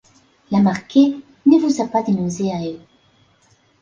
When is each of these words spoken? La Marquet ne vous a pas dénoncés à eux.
La 0.49 0.59
Marquet 0.61 1.15
ne 1.45 1.59
vous 1.59 1.79
a 1.79 1.87
pas 1.87 2.01
dénoncés 2.01 2.49
à 2.51 2.65
eux. 2.65 2.79